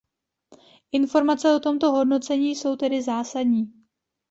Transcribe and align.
Informace 0.91 1.47
o 1.55 1.59
tomto 1.59 1.91
hodnocení 1.91 2.55
jsou 2.55 2.75
tedy 2.75 3.01
zásadní. 3.01 3.73